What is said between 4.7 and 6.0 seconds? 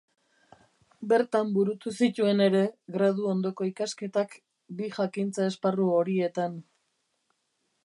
bi jakintza esparru